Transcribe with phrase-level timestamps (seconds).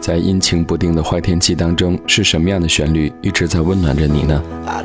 [0.00, 4.84] 在阴晴不定的坏天气当中，是什么样的旋律一直在温暖着你呢？At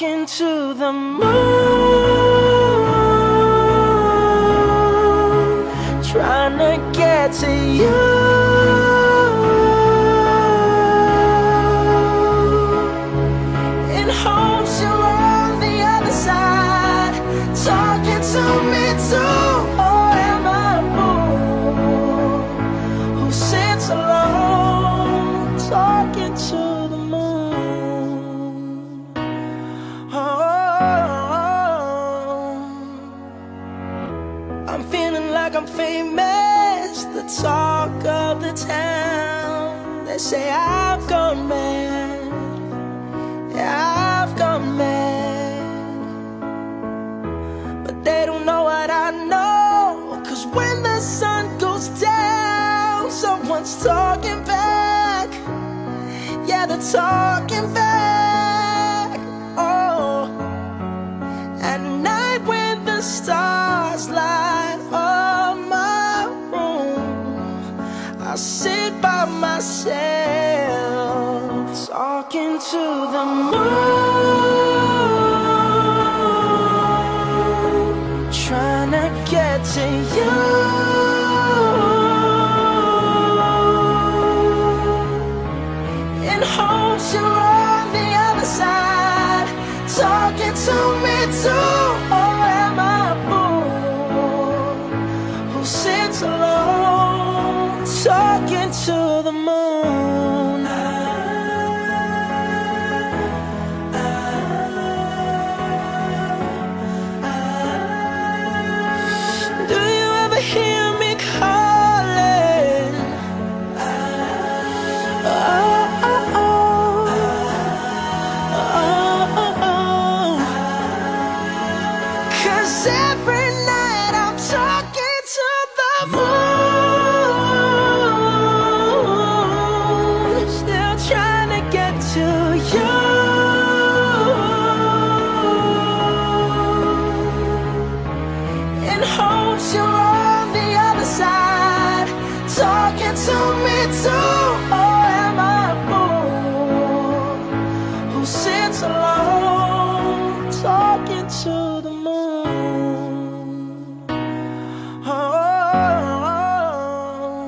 [0.00, 1.20] talking to the moon,
[6.02, 8.19] trying to get to you.
[40.30, 42.22] Say I've gone mad.
[43.52, 46.36] Yeah, I've gone mad.
[47.84, 50.22] But they don't know what I know.
[50.24, 55.28] Cause when the sun goes down, someone's talking back.
[56.48, 58.19] Yeah, they're talking back.
[72.70, 72.76] To
[73.10, 73.79] the moon,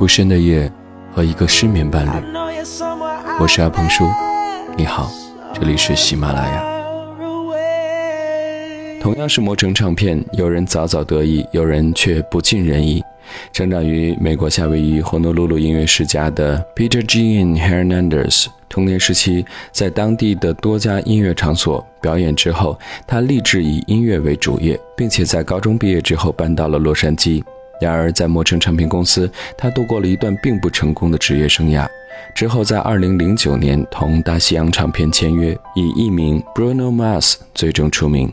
[0.02, 0.68] 不深的夜
[1.14, 2.10] 和一个失眠伴侣。
[3.38, 4.04] 我是阿鹏叔
[4.76, 5.08] 你好，
[5.54, 6.64] 这里是喜马拉雅。
[9.00, 13.00] 同样是磨成唱片，有人早早得意，有人却不尽人意。
[13.52, 22.76] 成长于美国夏威夷霍诺露露音乐世家的 Peter Jean Hernandez，童年时期在当地的多家音乐场所表演之后，
[23.06, 27.44] 他立志以音乐为主业，并且在高中毕业之后搬到了洛杉矶。
[27.82, 31.86] 然而，在魔城唱片公司，他度过了一段并不成功的职业生涯。
[32.34, 38.32] 之后，在2009年同大西洋唱片签约，以艺名 Bruno Mars 最终出名。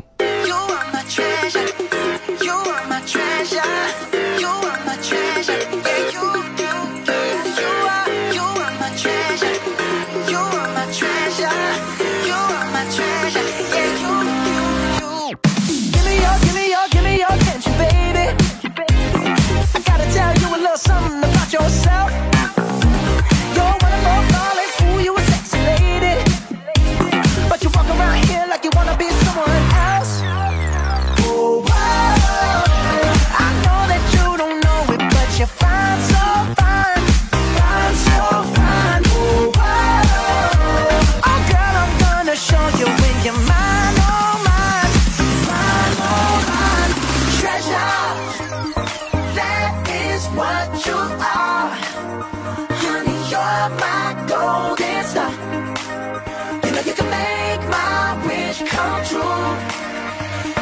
[20.80, 21.79] Something about yourself.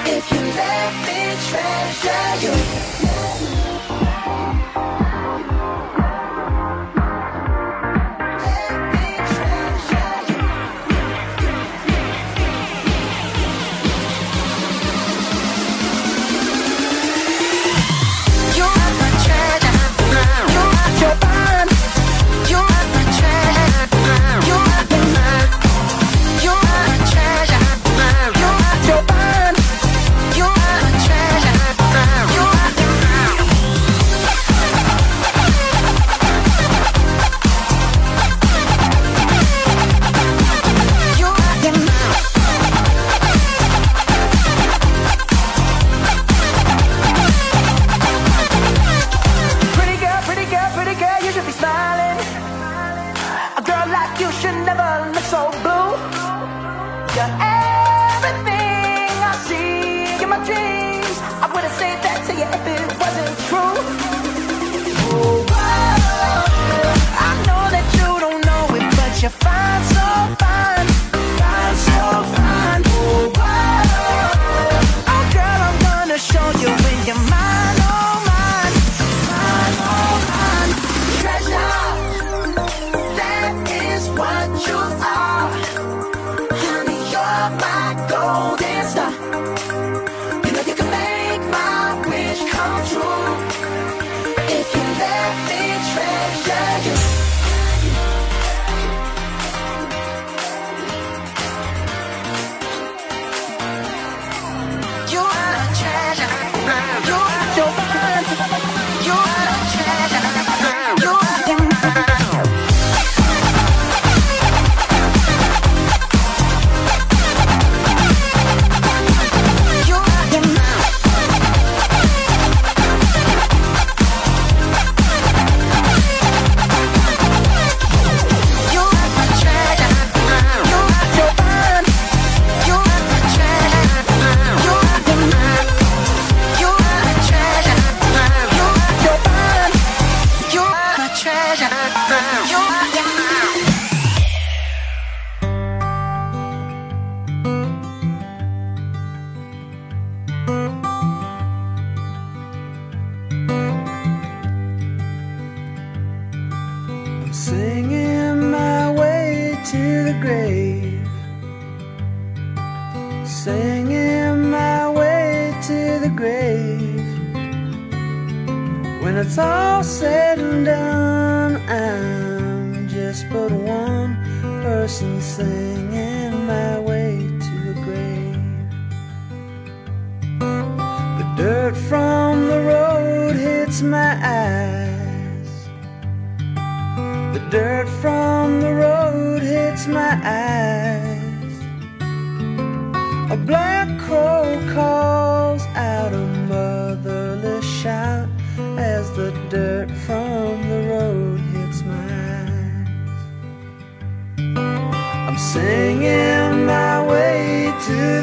[0.09, 2.48] if you let me treasure
[3.63, 3.66] you.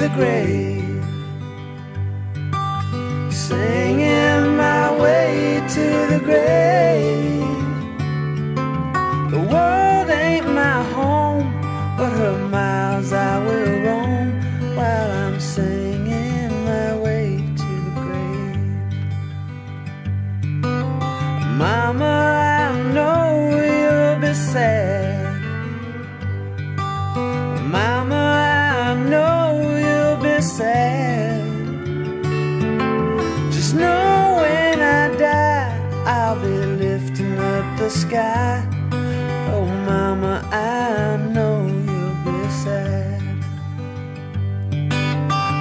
[0.05, 0.84] the grave.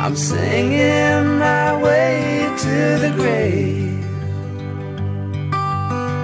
[0.05, 4.03] I'm singing my way to the grave.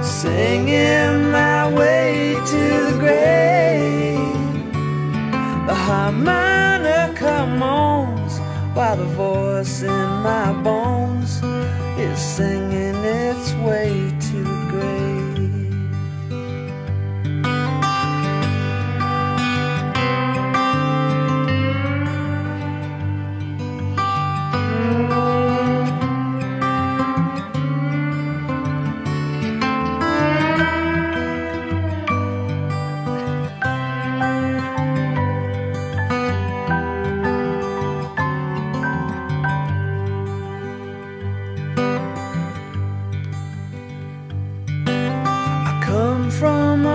[0.03, 4.19] Singing my way to the grave.
[5.65, 8.37] The harmonica moans
[8.75, 11.41] while the voice in my bones
[11.97, 13.98] is singing its way.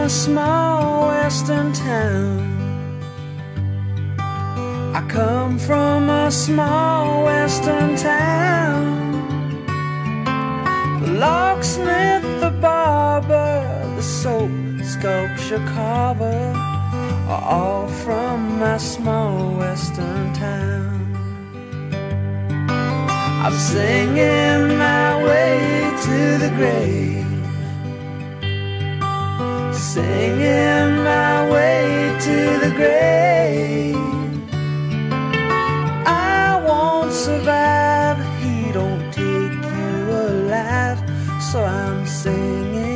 [0.05, 2.39] A small western town.
[4.95, 8.85] I come from a small western town.
[11.01, 14.51] The locksmith, the barber, the soap
[14.83, 16.53] sculpture carver
[17.33, 21.01] are all from my small western town.
[23.45, 27.04] I'm singing my way to the grave
[29.95, 33.95] singing my way to the grave.
[36.05, 39.97] I won't survive, he don't take you
[40.27, 40.99] alive,
[41.41, 42.94] so I'm singing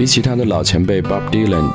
[0.00, 1.70] 比起他的老前辈 Bob Dylan、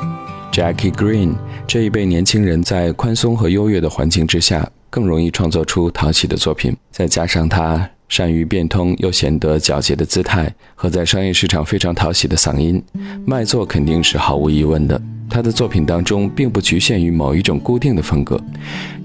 [0.50, 6.76] Jackie Green 这一辈年轻人，在宽松和优越的环境之下，更容易创作出讨喜的作品。
[6.90, 12.82] 再加上他善于变通又显得皎洁的姿态和在商业市场非常讨喜的嗓音，
[13.24, 15.00] 卖座肯定是毫无疑问的。
[15.30, 18.40] 他的作品当中并不局限于某一种固定的风格，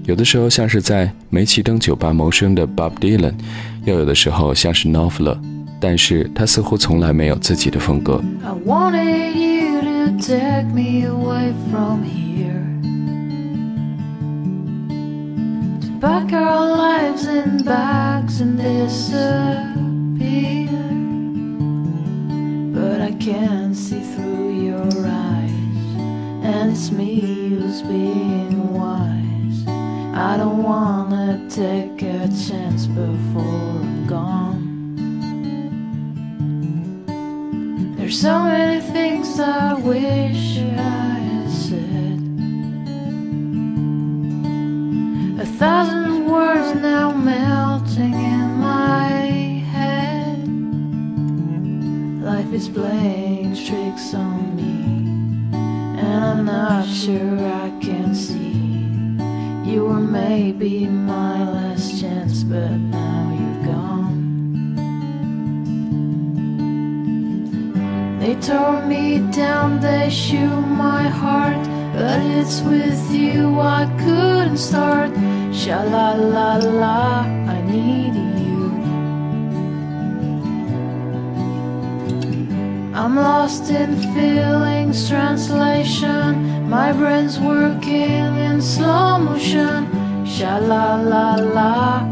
[0.04, 3.34] 有的时候像是在煤气灯酒吧谋生的 Bob Dylan，
[3.84, 8.21] 又有的时候像是 n o f l e r 但是他似乎从来没有自己的风格。
[8.43, 12.65] I wanted you to take me away from here.
[15.81, 19.77] To pack our lives in bags and disappear.
[22.73, 25.95] But I can't see through your eyes,
[26.43, 29.65] and it's me who's being wise.
[30.13, 34.60] I don't wanna take a chance before I'm gone.
[38.12, 42.20] There's so many things I wish I had said.
[45.40, 49.16] A thousand words now melting in my
[49.72, 50.46] head.
[52.22, 55.56] Life is playing tricks on me,
[55.98, 58.60] and I'm not sure I can see.
[59.64, 63.11] You were maybe my last chance, but now
[68.22, 71.58] They tore me down, they shoot my heart.
[71.92, 75.10] But it's with you I couldn't start.
[75.52, 77.22] Sha la la la,
[77.56, 78.14] I need
[78.46, 78.70] you.
[82.94, 86.70] I'm lost in feelings, translation.
[86.70, 89.90] My brain's working in slow motion.
[90.24, 92.11] Sha la la la,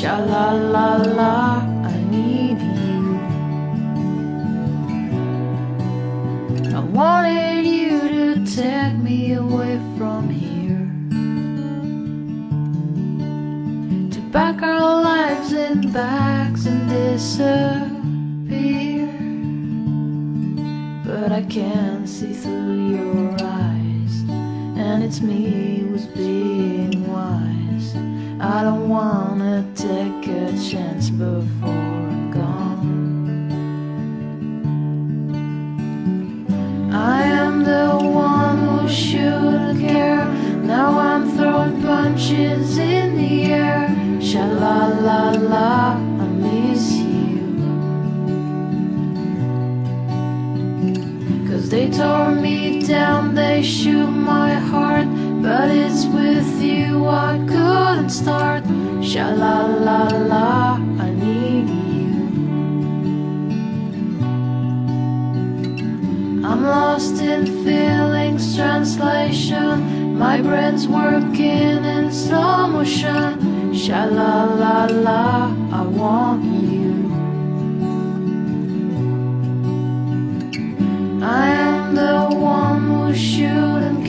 [0.00, 3.20] Sha la la la, I need you.
[6.74, 10.88] I wanted you to take me away from here.
[14.10, 17.52] To pack our lives in bags and disappear.
[21.04, 24.24] But I can't see through your eyes,
[24.78, 27.94] and it's me who's being wise.
[28.40, 29.69] I don't wanna
[30.42, 33.50] a chance before I'm gone.
[36.92, 40.24] I am the one who should care.
[40.62, 43.88] Now I'm throwing punches in the air.
[44.20, 47.46] Sha la la la, I miss you.
[51.48, 55.06] Cause they tore me down, they shoot my heart.
[55.42, 58.62] But it's with you I couldn't start.
[59.02, 62.16] Sha la la la, I need you.
[66.44, 70.18] I'm lost in feelings, translation.
[70.18, 73.72] My brain's working in slow motion.
[73.72, 77.10] Sha la la la, I want you.
[81.22, 83.99] I am the one who shouldn't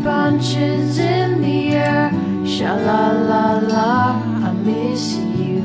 [0.00, 2.10] Punches in the air.
[2.44, 5.62] Sha la la la, I miss you.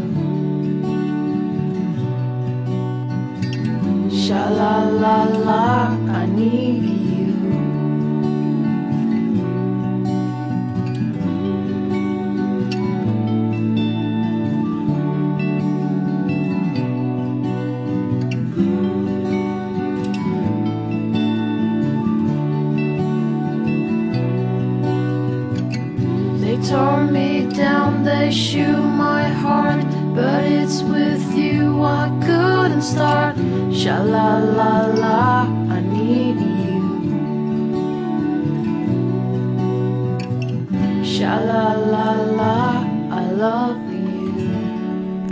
[4.11, 5.96] Sha la la la,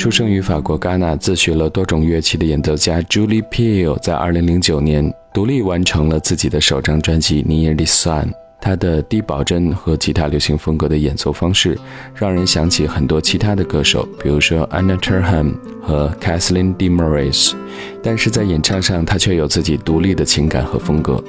[0.05, 8.25] 出生于法国戛纳、自学了多种乐器的演奏家 Julie Peel，在2009年独立完成了自己的首张专辑《Nearly Sun》。
[8.61, 11.75] 他的低保真和其他流行风格的演奏方式，
[12.13, 17.53] 让人想起很多其他的歌手，比如说 Anna Turham 和 Kathleen DeMaris。
[18.03, 21.19] 但是在演唱上，他却有自己独立的情感和风格。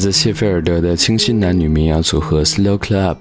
[0.00, 3.16] 自谢菲尔德的清新男女民谣组合 Slow Club，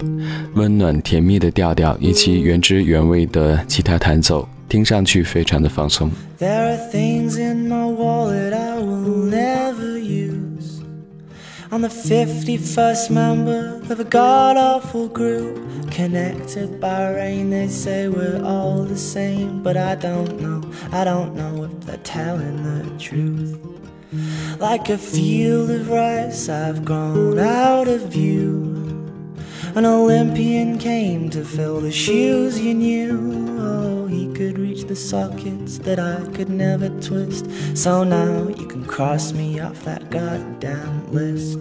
[0.54, 6.10] 温暖甜蜜的调调以及原汁原味的吉他弹奏，听上去非常的放松。
[6.40, 10.80] There are things in my wallet I will never use.
[11.70, 15.58] I'm the 51st member of a god awful group.
[15.92, 19.62] Connected by rain, they say we're all the same.
[19.62, 20.62] But I don't know,
[20.94, 23.60] I don't know if they're telling the truth.
[24.58, 28.76] Like a field of rice, I've grown out of view.
[29.76, 33.60] An Olympian came to fill the shoes you knew.
[33.60, 37.46] Oh, he could reach the sockets that I could never twist.
[37.78, 41.60] So now you can cross me off that goddamn list.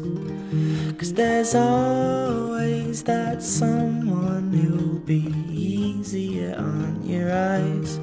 [0.98, 8.00] Cause there's always that someone who'll be easier on your eyes.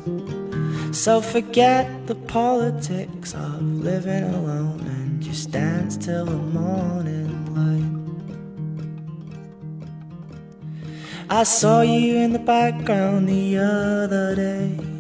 [0.96, 7.92] So forget the politics of living alone and just dance till the morning light.
[11.30, 14.95] I saw you in the background the other day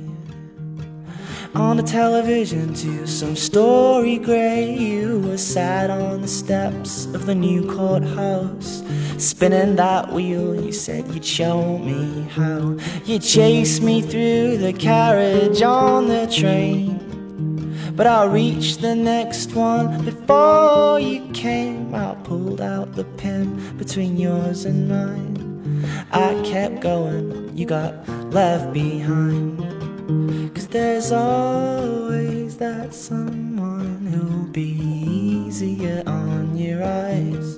[1.55, 4.73] on the television to some story grey.
[4.73, 8.83] You were sat on the steps of the new courthouse,
[9.17, 10.59] spinning that wheel.
[10.59, 12.77] You said you'd show me how.
[13.05, 17.01] You chased me through the carriage on the train.
[17.95, 21.95] But I reached the next one before you came.
[21.95, 25.85] I pulled out the pin between yours and mine.
[26.11, 29.74] I kept going, you got left behind.
[30.07, 37.57] Cause there's always that someone who'll be easier on your eyes.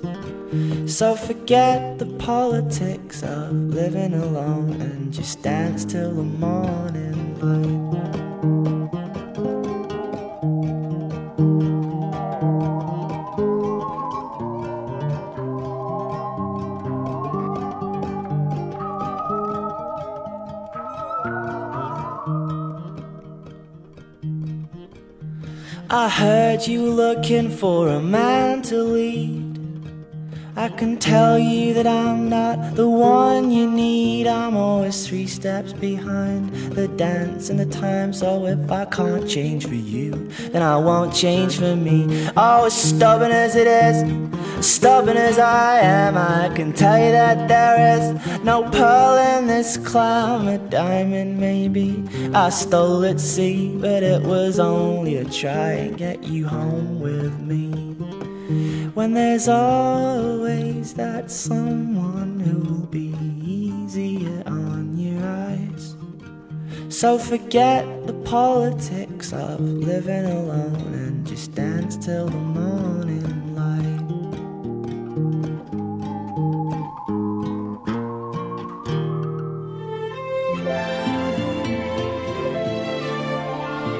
[0.90, 8.27] So forget the politics of living alone and just dance till the morning light.
[25.90, 29.37] I heard you looking for a man to lead.
[30.58, 34.26] I can tell you that I'm not the one you need.
[34.26, 38.12] I'm always three steps behind the dance and the time.
[38.12, 40.10] So if I can't change for you,
[40.50, 42.28] then I won't change for me.
[42.36, 47.46] Oh, as stubborn as it is, stubborn as I am, I can tell you that
[47.46, 50.48] there is no pearl in this cloud.
[50.48, 52.02] A diamond, maybe.
[52.34, 57.38] I stole at sea, but it was only to try and get you home with
[57.38, 58.27] me.
[58.48, 65.94] When there's always that someone who'll be easier on your eyes.
[66.88, 73.37] So forget the politics of living alone and just dance till the morning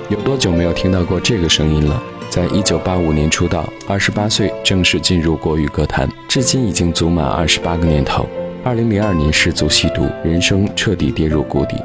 [0.09, 2.03] 有多久没有听到过这个声音了？
[2.31, 8.27] 在一九八五年出道，二十八岁正式进入国语歌坛，至今已经足满二十八个年头。
[8.65, 11.77] 二零零二年失足吸毒，人生彻底跌入谷底。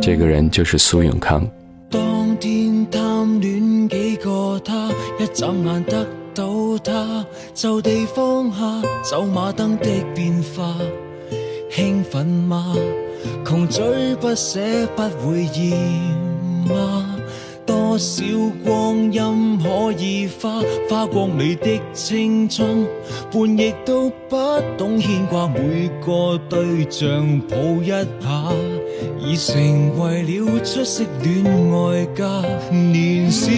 [0.00, 1.46] 这个人就是苏永康。
[1.90, 10.74] 當天貪戀幾個他，一眨眼得到他，就地放下走馬燈的變化，
[11.70, 12.74] 興奮嗎？
[13.44, 15.74] 窮追不捨不會厭
[16.68, 17.15] 嗎？
[17.98, 18.24] 少
[18.64, 22.86] 光陰可以花，花光你的青春，
[23.32, 24.36] 半亦都不
[24.76, 28.04] 懂牽掛，每個對象抱一下，
[29.18, 32.42] 已成為了出色戀愛家。
[32.70, 33.50] 年少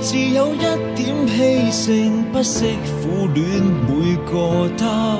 [0.00, 0.58] 自有一
[0.96, 2.64] 點氣盛，不惜
[3.02, 5.18] 苦戀每個他，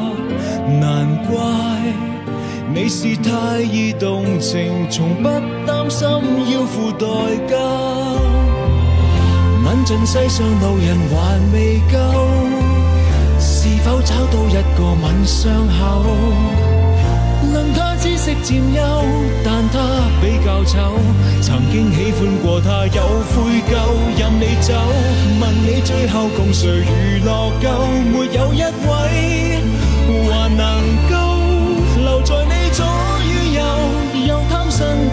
[0.80, 2.15] 難怪。
[2.74, 5.28] 你是太易动情，从不
[5.66, 6.06] 担心
[6.52, 7.06] 要付代
[7.48, 7.56] 价。
[9.64, 11.96] 吻尽世上路人还未够，
[13.38, 16.04] 是否找到一个吻伤口？
[17.52, 19.04] 论他知识占优，
[19.44, 19.78] 但他
[20.20, 20.98] 比较丑。
[21.40, 23.02] 曾经喜欢过他有
[23.32, 23.72] 悔疚，
[24.18, 24.74] 任你走。
[25.40, 27.86] 问你最后共谁娱乐够？
[28.12, 29.62] 没有一位
[30.28, 30.66] 还能
[31.08, 31.15] 够。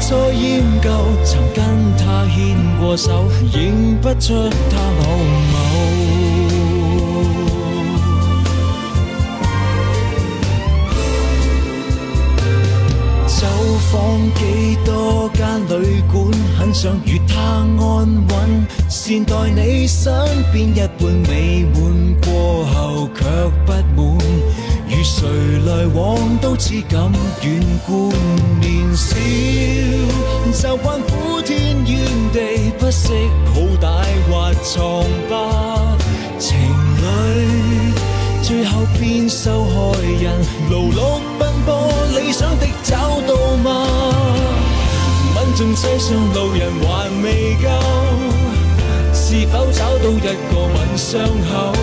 [0.06, 0.88] 再厭舊，
[1.24, 1.64] 曾跟
[1.98, 4.34] 他牽過手，認不出
[4.70, 5.02] 他某
[5.54, 5.56] 某。
[13.28, 13.48] 走
[13.90, 13.94] 訪
[14.36, 16.16] 幾多間旅館，
[16.60, 18.32] 很想與他安穩，
[18.90, 20.14] 善待你身
[20.54, 23.24] 邊一半美滿過後卻
[23.66, 24.43] 不滿。
[25.04, 25.28] 與誰
[25.66, 27.12] 來往都只敢
[27.42, 28.14] 遠觀，
[28.62, 29.18] 年少
[30.54, 33.12] 就慣苦天怨地，不識
[33.54, 35.98] 好歹或藏疤，
[36.40, 36.58] 情
[37.02, 37.04] 侶
[38.44, 42.96] 最後變受害人，勞碌奔波，理想的找
[43.28, 43.88] 到嗎？
[45.36, 47.68] 問盡世上路人還未夠，
[49.14, 51.18] 是否找到一個吻傷
[51.52, 51.74] 口？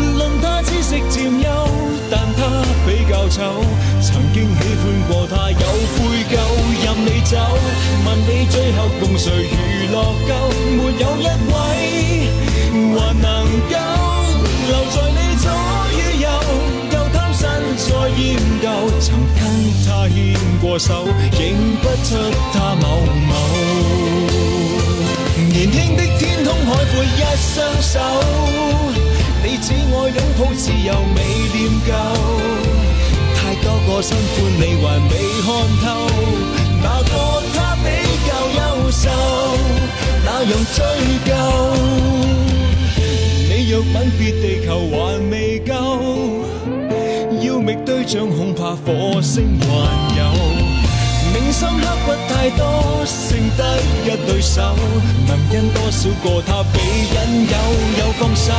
[0.00, 1.46] 論他知識佔優，
[2.10, 2.38] 但他
[2.86, 3.38] 比較醜。
[4.02, 5.98] 曾經喜歡過他，有悔
[6.30, 6.34] 疚，
[6.84, 7.36] 任你走。
[8.04, 9.54] 問你最後共誰娛
[9.92, 9.94] 樂
[10.26, 10.30] 夠？
[10.76, 11.54] 沒有一位
[12.98, 13.28] 還能
[13.70, 13.72] 夠
[14.68, 15.44] 留在你左
[15.92, 16.26] 与右，
[16.92, 17.40] 又貪新
[17.76, 18.20] 再厌
[18.60, 18.64] 旧。
[19.00, 19.38] 曾跟
[19.86, 20.18] 他牽
[20.60, 21.40] 過過手，认
[21.82, 22.08] 不出
[22.52, 22.84] 他某
[23.26, 23.30] 某。
[25.52, 27.98] 年輕的天空海闊一雙手，
[29.62, 31.18] 只愛擁抱自由未
[31.52, 31.90] 念舊，
[33.36, 35.48] 太多個新歡你還未看
[35.82, 35.86] 透，
[36.82, 37.12] 哪個
[37.54, 37.86] 他比
[38.26, 38.58] 較優
[38.90, 39.04] 秀，
[40.24, 40.78] 那樣追
[41.26, 41.32] 究？
[43.48, 44.98] 你若吻別地球還
[45.30, 45.70] 未夠，
[47.46, 49.68] 要覓對象恐怕火星還
[50.16, 50.69] 有。
[51.32, 53.62] 銘心刻骨太多，剩得
[54.04, 54.74] 一對手，
[55.26, 57.16] 能因多少个他被引
[57.46, 57.54] 诱
[57.98, 58.52] 又放手？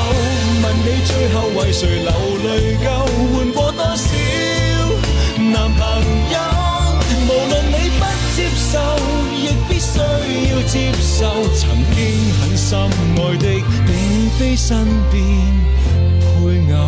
[0.61, 2.11] 問你最後為誰流
[2.43, 2.45] 淚
[2.83, 2.87] 夠，
[3.33, 4.07] 換過多少
[5.37, 5.81] 男朋
[6.31, 6.35] 友？
[7.27, 8.01] 無論你不
[8.35, 8.79] 接受，
[9.35, 11.19] 亦必須要接受。
[11.55, 11.61] 曾
[11.95, 11.99] 經
[12.41, 13.45] 很深愛的，
[13.85, 13.89] 并
[14.37, 15.13] 非身邊
[16.19, 16.79] 配偶。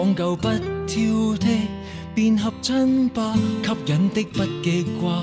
[0.00, 0.48] 講究不
[0.86, 0.96] 挑
[1.36, 1.66] 剔，
[2.14, 3.34] 便合衬吧。
[3.62, 5.22] 吸引的不记挂，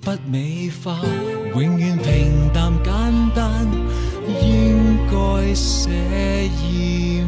[0.00, 0.98] 不美化，
[1.54, 2.92] 永远平淡简
[3.32, 3.64] 单，
[4.42, 5.88] 应该写
[6.64, 7.22] 意。